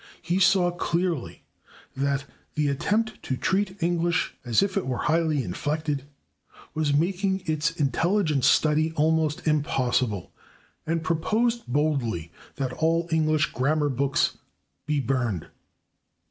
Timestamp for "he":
0.19-0.39